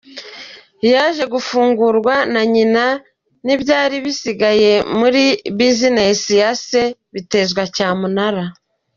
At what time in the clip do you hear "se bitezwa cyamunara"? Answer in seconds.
6.67-8.43